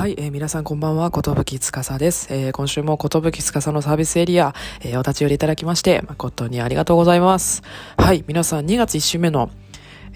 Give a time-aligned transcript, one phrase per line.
[0.00, 2.28] はい、えー、皆さんこんばんは、ことぶきつかさです。
[2.30, 7.62] えー、今週もことぶきつかさのサービスエリア、えー、お立ち寄りいただきまして、誠にありがとうございます。
[7.98, 9.50] はい、皆さん2月1週目の、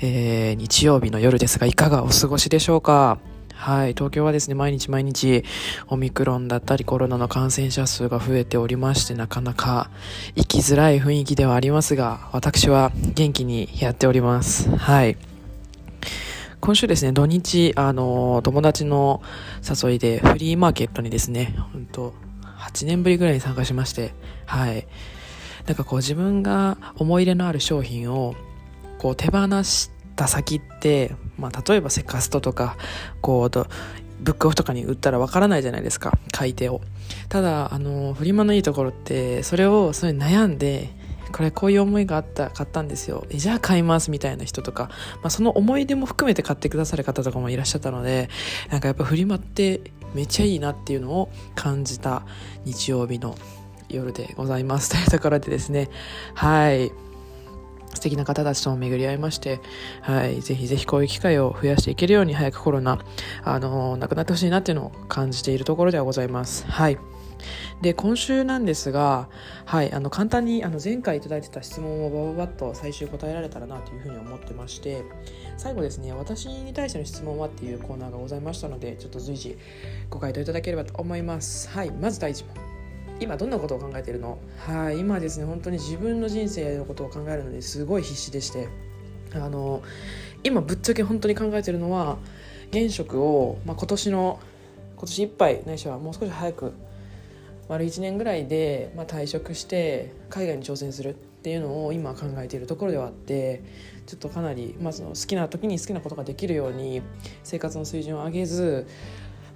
[0.00, 3.18] えー、日曜日の夜ですが、いかがお過ごしでしょうか？
[3.52, 5.44] はい、東京はですね、毎日毎日、
[5.88, 9.90] オミクロンだったりコロナの感染者数が増えておりまして、なかなか
[10.34, 14.74] 生きづらい雰囲気ではありますが、私は元気にやっております。
[14.78, 15.18] はい。
[16.64, 19.20] 今週ですね、土日、あの、友達の
[19.60, 22.14] 誘いでフリーマーケットにですね、本当
[22.56, 24.14] 8年ぶりぐらいに参加しまして、
[24.46, 24.86] はい。
[25.66, 28.34] なんかこう自分が思い入れのある商品を、
[28.96, 32.78] こう手放した先って、まあ例えばセカストとか、
[33.20, 33.50] こう、
[34.22, 36.80] ブックオフとかに売ったらわからないじゃないですか、買い手を。
[37.28, 40.88] ただ、あの、フリマのいいところって、それをそれ悩んで、
[41.34, 43.26] これこういう思いがあった買ったんですよ。
[43.28, 44.84] じゃあ買いますみたいな人とか、
[45.16, 48.28] まあ、その思い出も含めて買ってくださる方とかもいらっしゃったので
[48.70, 49.80] なんかやっぱフリマって
[50.14, 52.24] めっちゃいいなっていうのを感じた
[52.64, 53.34] 日曜日の
[53.88, 54.90] 夜でございます。
[54.94, 55.90] というところでですね。
[56.34, 56.92] はい。
[57.94, 59.60] 素敵な方たちとも巡り合いまして、
[60.02, 62.98] はい、ぜひぜひこういう機会を増やしていけるように早くコロナ、
[63.42, 66.64] あのなくなってほしいなっていうのを感じているところではございます。
[66.68, 66.98] はい。
[67.82, 69.28] で今週なんですが、
[69.64, 75.02] はい、あの簡単にあの前回頂いてた質問をバババッと最終答えられたらなというふうに思ってまして
[75.56, 79.58] 最後ですね私に対しての質問はっていうコーナーがございましたのでちょっと随時
[80.10, 81.68] ご回答いただければと思います。
[81.68, 82.54] はいまず第一問。
[83.20, 84.38] 今どんなことを考えているの？
[84.66, 88.68] はい今ですね本当に自分の人生のことを考えるのですごい必死でして
[89.34, 89.82] あの
[90.42, 92.18] 今ぶっちゃけ本当に考えているのは
[92.70, 94.40] 現職を、まあ、今年の
[94.96, 96.72] 今年いっぱいないしはもう少し早く
[97.68, 103.62] 丸1年ぐらいで、まあ、退職して海外に挑戦するっていうのを今考えているところではあって
[104.06, 107.02] ちょっとかなり、まあ、その好きな時に好きなことができるように
[107.42, 108.86] 生活の水準を上げず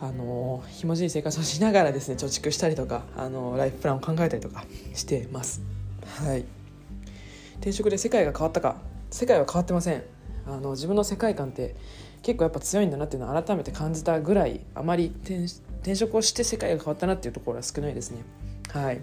[0.00, 4.64] あのひもじい生活をしながらですね貯蓄したりとかあのライフプランを考えたりとか
[4.94, 5.62] してます。
[6.04, 6.44] はい
[7.56, 8.76] 転職で世界が変わったか
[9.10, 10.02] 世界は変わってません
[10.46, 11.74] あの自分の世界観って
[12.22, 18.22] 結構やっぱ強いんだなっていうのを改めて感じたぐらいあまり転転職をして世界が変わったなっていうところは少ないですね。
[18.70, 19.00] はい。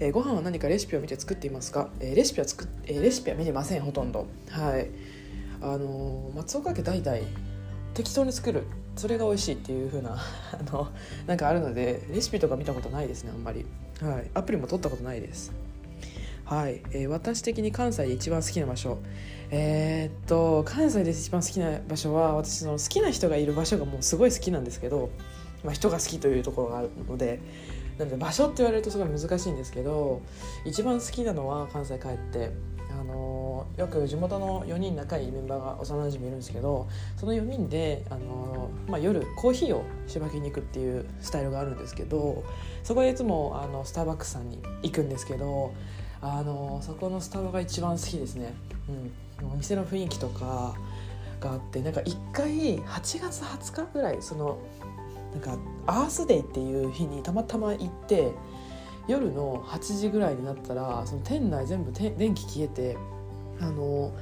[0.00, 4.26] えー、ご飯は何かレシピを見て作っていますか、えー、レシピは作っ、えー、レシピは見てませんほとんど。
[4.50, 4.88] はい。
[5.60, 7.18] あのー、松岡家代々
[7.94, 8.64] 適当に作る。
[8.96, 10.16] それが美味しいっていう風な
[10.52, 10.88] あの
[11.26, 13.64] なんかあるのでレシピとか見たことないですねあんまり。
[14.00, 14.30] はい。
[14.34, 15.52] アプリも取ったことないです。
[16.44, 18.98] はい、えー、私的に関西で一番好きな場所。
[19.54, 25.10] えー、っと関西で一番好きな場所は私の好きな人がいる場所がもうすごい好きなんですけど、
[25.62, 27.38] まあ、人が好きというところがあるので
[27.98, 30.22] なので場所って言われるとすごい難しいんですけど
[30.64, 32.50] 一番好きなのは関西帰って
[32.98, 36.88] あのよく地元の4人仲いいメンバーが幼馴染いるんですけど
[37.18, 42.42] その4人で、あのまあ、夜コーヒーをしばきに行くっていうスタイルがあるんですけど
[42.84, 45.74] そこでいつもあのスターバックスさんに行くんですけど
[46.22, 48.54] あのそこのスタバが一番好きですね、
[48.88, 49.12] うん、
[49.46, 50.74] お店の雰囲気とか
[51.40, 54.58] があってなんか1回8月20日ぐらいその
[55.32, 58.32] なんかアースデイっていう日にたまたま行って
[59.08, 62.96] 夜の8時ぐらいになったらその店内全部電気消えて
[63.60, 64.12] あの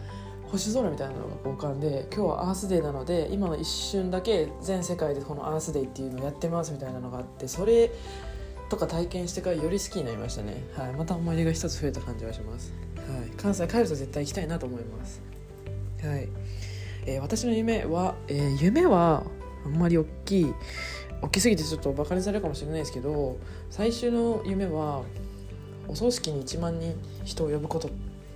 [0.51, 7.93] 星空みたいなのが浮かんで今日はアースデイなので今の一瞬だけ全世界でこのアースデイっていうのをやってますみたいなのがあってそれ
[8.69, 12.73] とか体験してからより好きになりましたね、はい、また思い出が一つ増えた感じはします、
[13.37, 15.23] 関西帰ると絶対行きたいなと思います。
[16.03, 16.29] はい、
[17.07, 19.25] えー、私の夢は、えー、夢は
[19.65, 20.55] あんまり大きい
[21.23, 23.39] 大きすぎてちょっとバカにされるかもしれないですけど
[23.69, 25.03] 最終の夢は
[25.87, 27.91] お葬式に1万人人を呼ぶこと。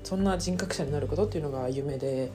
[0.04, 2.30] そんな人格者になることっていうのが夢で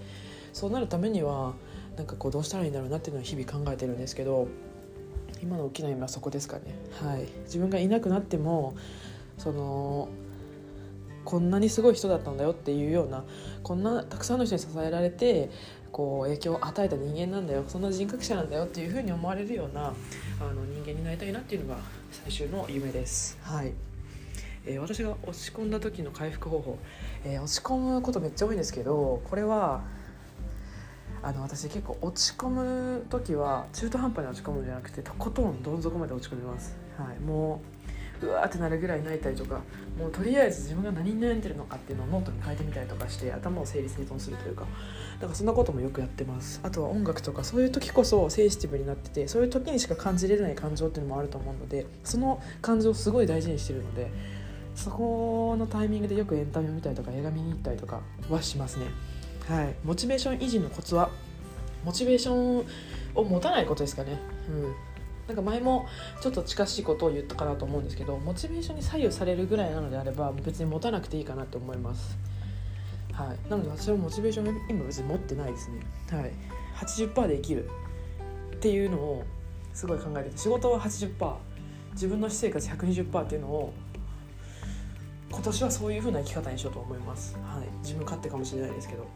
[0.53, 1.53] そうなるためには
[1.95, 4.47] なんかこうどうしたらいいんだろうなっていうのは日々考えてるんですけど
[5.41, 6.63] 今の大きな夢はそこですかね。
[7.01, 7.27] はい。
[7.45, 8.75] 自分がいなくなっても
[9.37, 10.09] その
[11.29, 13.23] こんなにすごい人だったんだよっていうような
[13.61, 15.51] こんなたくさんの人に支えられて
[15.91, 17.63] こう影響を与えた人間なんだよ。
[17.67, 19.93] そんな人格者なんだよっていうふうに思われるような
[20.39, 21.81] あの人間になりたいなっていうのが
[22.11, 23.37] 最終の夢です。
[23.43, 23.73] はい。
[24.65, 26.79] えー、私が落ち込んだ時の回復方法、
[27.23, 29.83] えー、落ち込むことめっちゃ多いんですけどこれは
[31.21, 37.89] あの私結構落ち込む時は中途半端に落ち込むんじゃなくてとことんどん底まで落ち込みます、はい、もう
[38.21, 39.61] うわーってなるぐらい泣いたりとか
[39.97, 44.65] もうとりあえず自分が何に悩んでるのかっていうのをノートに書いてみたりとかして頭を整理整頓するというか
[45.19, 46.59] だからそんなこともよくやってます。
[46.63, 54.11] あとは音楽とかそういう時こそセンシティブになっててそういう時にしか感じれない感情っていうのもあると思うのでその感情をすごい大事にしてるので
[54.75, 58.85] そこのタイミングでよくエンタメを見たりとか映画見に行ったりとかはしますね。
[59.47, 59.75] はい。
[59.83, 61.09] モチベーション維持のコツは
[61.83, 62.65] モチベーション
[63.15, 64.17] を持たないことですかね。
[64.49, 64.73] うん。
[65.29, 65.87] なんか前も
[66.21, 72.17] ちょっと近しいことを言ったかなと思うんですけどモチベーションに左右されるぐらいなのであれば別に持たなくていいかなと思います。
[73.13, 73.49] はい。
[73.49, 75.81] なので私はモチベーション今別に持ってないですね。
[76.09, 76.31] はい。
[76.77, 77.69] 80%で生きる
[78.55, 79.23] っていうのを
[79.71, 81.35] すごい考えてて仕事は80%
[81.91, 83.73] 自分の私生活120%っていうのを
[85.29, 89.07] 今年はそういう風な生き方にしようと思います、はい、自分勝手かもしれないですけど、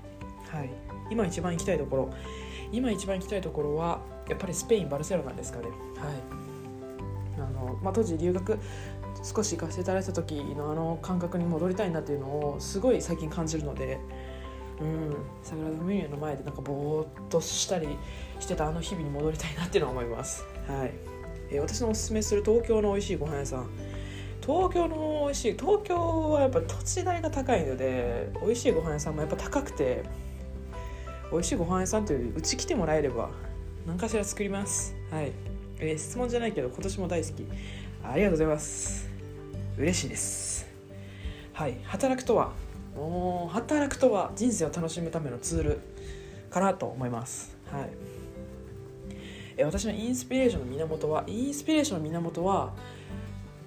[0.49, 0.69] はい、
[1.09, 2.13] 今一番行きたいところ。
[2.73, 5.73] 今一番行きたいところはやっぱりスペインバルセロナですかね、はい。
[7.37, 8.59] あのまあ、当時留学
[9.23, 13.99] 少し行かせていただいた時のあの感覚に戻りたいなっていうのをすごい最近感じるので、
[14.81, 17.87] うん、サグラダ・ファミリアの前でなんかぼーっとしたり
[18.39, 20.93] してたあの日々に戻りたいなっていうのは思います、はい。
[21.51, 23.69] えー、私のおすすめする東京の美味しいご飯屋さん。
[24.45, 30.03] 東京の美味しい東京はやっぱ土地代が高いので美味しいご飯屋さんもやっぱ高くて
[31.31, 33.29] 美味しいご飯屋さんといううち来てもらえれば
[33.85, 34.95] 何かしら作ります。
[35.11, 35.31] はい、
[35.79, 37.45] えー、質問じゃないけど今年も大好き。
[38.03, 39.09] ありがとうございます。
[39.77, 40.67] 嬉しいです。
[41.53, 41.77] はい。
[41.83, 42.53] 働くとは？
[42.95, 45.79] もう働くとは人生を楽しむためのツール
[46.49, 47.57] かなと思います。
[47.71, 47.89] はい。
[49.57, 52.73] え私のインスピレーションの源はインスピレーションの源は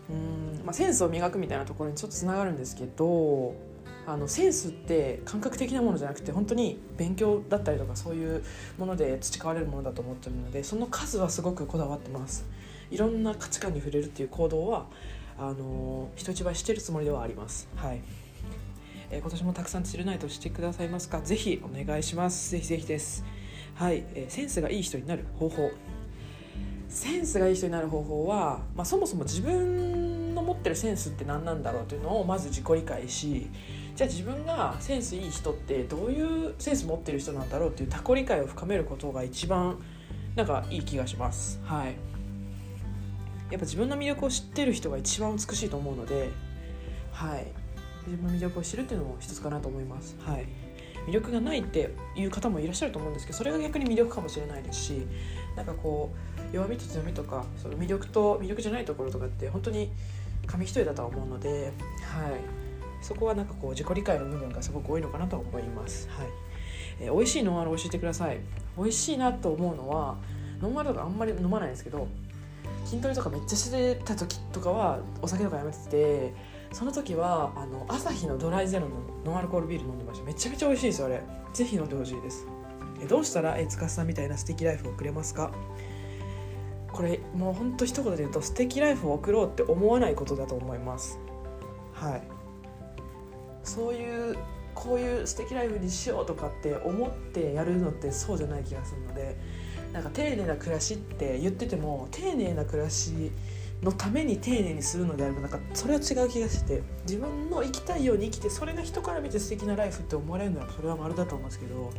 [0.09, 3.57] うんまあ、センスを磨くみたいなところにちょっとつながるんですけど
[4.07, 8.45] あのセンスって感覚的なものじゃなくて本当に勉強だったりとかそういう
[8.79, 12.47] もので培われるものだと思ってるのでその数はすごくこだわってます。
[12.91, 14.87] いろんな価値観に触れるっていう行動は
[15.39, 17.69] あの人一倍してるつもりではあります。
[17.75, 18.01] はい。
[19.11, 21.21] えー、今年もたくさんチルナイトしてくださいますか？
[21.21, 22.51] ぜひお願いします。
[22.53, 23.25] ぜひぜひです。
[23.75, 25.71] はい、えー、センスがいい人になる方法。
[26.89, 33.49] センスがいい人になる方法は、まあ、そもそも自分の持ってるセンスって何なんだろうというのをまず自己理解し
[33.97, 39.79] じゃあ自分がセンスいい人ってどういうセンス持ってる人なんだろうっていう他己理解を深めることが一番
[40.35, 41.59] なんかいい気がします。
[41.65, 41.97] はい。
[43.51, 46.31] やっぱ自分の魅力を知ってる人が一番美しいと思うので
[47.11, 47.47] はい。
[48.07, 50.15] 自分の魅力を知るっていうのも一つかなと思います。
[50.21, 50.47] はい。
[51.07, 55.07] 魅力がないっていう方もいらっしゃると思うんですけどそれが逆に魅力かもしれないですし
[55.55, 56.13] なんかこ
[56.53, 59.91] う弱みと強みとかその魅力と魅力じゃないところとかって本当に
[60.47, 61.73] 紙一重だとは思うので、
[62.03, 62.66] はい、
[63.07, 66.09] そこはなんかこう自己理解の部分がすごく多いのかなと思います。
[66.11, 66.27] はい。
[66.99, 68.39] えー、美味しいノンアル教えてください
[68.79, 70.17] 美味しいなと思うのは
[70.63, 72.09] ノンアルとかあんまり飲まないんですけど
[72.87, 76.33] 筋トレとかめっちゃしてた時とかはお酒とかやめてて
[76.73, 78.95] その時はあの朝日のドライゼロの
[79.27, 80.25] ノンアルコールビール飲んでました。
[80.25, 81.23] めちゃめちゃ美味しいですよあれ。
[81.53, 82.47] ぜひ飲んでほしいです。
[83.03, 85.53] えどうしたらえつかさんみたいな素敵ライフを送れますか？
[86.93, 91.19] これもうほんと一言で言うと素敵ライフを送ろうって思わないことだと思います。
[91.93, 92.36] はい
[93.67, 94.37] そういう
[94.75, 99.37] こういう素敵ライフにしようとかって思ってやるのってそうじゃない気がするので
[99.93, 103.31] なんか丁寧な暮らしって言ってても丁寧な暮らし
[103.83, 111.91] のために丁寧にするのであればなんかそれは違う気がして自分の生きたいように生きてそれが人から見て素敵なライフって思われるのはそれは丸だと思うんですけど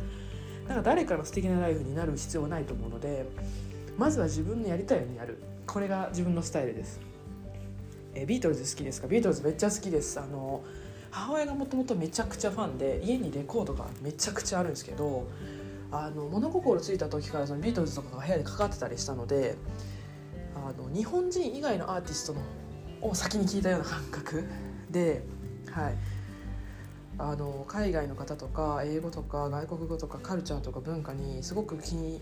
[0.66, 3.28] なんか誰かの素敵なライフになる必要はないと思うので
[3.96, 5.42] まずは自分のやりたいようにやる。
[5.66, 7.00] これが自分のスタイルです、
[8.14, 9.08] えビートルズ好きですか？
[9.08, 10.18] ビートルズめっちゃ好きです。
[10.18, 10.62] あの
[11.18, 15.28] 母親がもともとめちゃくちゃファンで家にレコードがめちゃくちゃあるんですけど
[15.90, 19.56] あの物心ついた時からそのビートルズとかが部屋でかかってたりしたので
[20.54, 22.40] あの日本人以外のアーティストの
[23.00, 24.44] を先に聞いたような感覚
[24.90, 25.22] で、
[25.70, 25.94] はい、
[27.18, 32.20] あの海外の方とか英語とか外国語とかカルチャーとか文化にすごく気に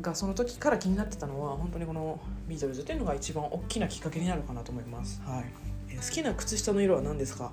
[0.00, 5.44] がその時から気になってたのは本当にこのビートルズっていうのが一番大きなきっかけになるかなと思います、はい。
[5.90, 7.50] えー、好きな靴下の色は何ですか、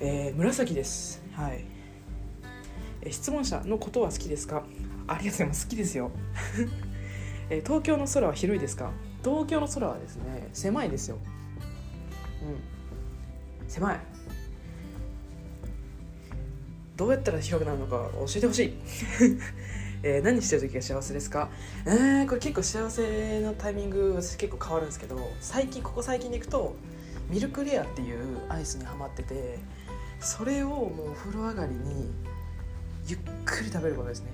[0.00, 1.22] えー、紫です。
[1.32, 1.64] はい、
[3.02, 4.64] え、質問者のことは好きですか？
[5.06, 5.66] ありがとうございます。
[5.66, 6.10] 好きですよ。
[7.50, 8.92] え東京の空は広いですか？
[9.24, 11.18] 東京の空はですね狭いですよ。
[13.60, 13.68] うん。
[13.68, 14.00] 狭い。
[16.96, 18.74] どうやったら広くなるのか教えてほしい。
[20.04, 21.50] えー、何してる時が幸せですか？
[21.86, 26.76] えー、これ結構幸せのタイミング私結構変わるんですけど最近ここ最近でいくと
[27.28, 29.58] ミルクレアっていうアイスにはまってて
[30.20, 32.10] それをもうお風呂上がりに
[33.06, 34.30] ゆっくり食べることですね。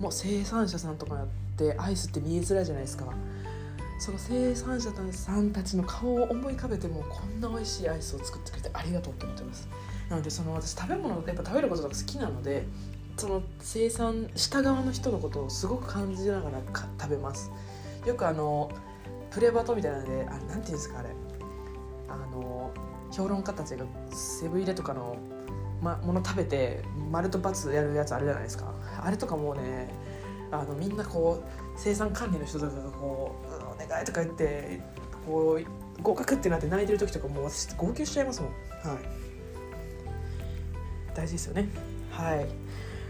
[0.00, 3.06] もう生産者さんとかってアイスって見えづらいじゃないですか。
[3.98, 9.68] その生産者さんたちの顔を思い浮かべてもこんな美味しいアイスを作ってくれてありがとうって思ってます。
[10.08, 12.64] なのでその私食べ物やっぱ食べることが好きなので
[13.16, 16.60] その生産した側の人のことをすごく感じながら
[16.98, 17.50] 食べます。
[18.06, 18.70] よくあの
[19.30, 21.08] プレバトみたいなのであれなんていうんですかあれ。
[23.18, 25.16] 評論家たちがセブン入れとかの、
[25.82, 28.72] ま、もの食べて丸と×やるやつあるじゃないですか。
[29.02, 29.92] あれとかもうね
[30.52, 33.46] あのみんなこう生産管理の人とかがこう
[33.84, 34.80] 「お願い」とか言って
[35.26, 38.50] こう合格ってなって泣いてる時とかもう私号泣しちゃいますもん。
[38.50, 38.98] はい。
[41.12, 41.68] 大事ですよね。
[42.12, 42.46] はい。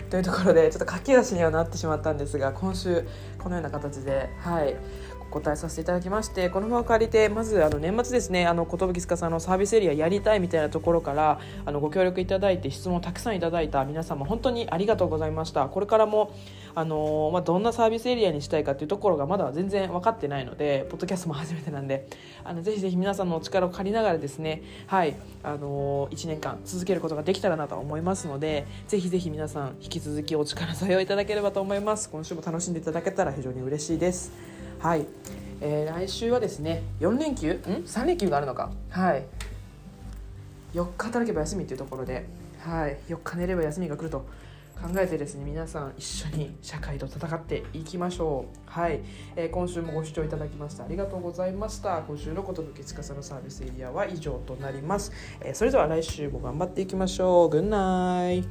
[0.09, 3.07] というところでちょっと駆け足にはなってしまったんですが今週
[3.39, 4.75] このような形ではい。
[5.31, 15.67] 答えさせていただきましてこの場を借りてまずあの年末ですねあの寿司のサービスエリアやりたいみたいなところからあのご協力いただいて質問をたくさんいただいた皆様本当にありがとうございました。
[15.67, 16.33] これからも
[16.75, 22.07] あのまあ、どんなサービスエリアにしたいかっていうところがまだ全然分かってないのでポッドキャストも初めてなんで
[22.45, 32.09] あのぜひぜひ皆さんのお力を借りながらですねはいあの1年間続けることができたらなと思いますのでぜひぜひ皆さん引き続きお力添えをいただければと思います。
[32.11, 34.33] 今週も楽しんでいただけたら非常に嬉しいです。
[34.81, 35.07] はい、
[35.61, 37.55] えー、来週はですね4連休？
[37.55, 38.71] ん？3連休があるのか？
[38.91, 39.25] はい。
[40.75, 42.27] 4日働けば休みというところで、
[42.61, 44.27] はい、4日寝れば休みが来ると
[44.81, 48.71] 考えてですね皆さん一緒に社会と戦っていきましょう。
[48.71, 49.01] はい、
[49.35, 52.03] えー、今週もご視聴いただきましてありがとうございました。
[52.03, 57.49] 今週の寿司かさのサービスエリアは以上となります、えー、それでは来週も頑張っていきましょう。
[57.49, 58.45] グンナイ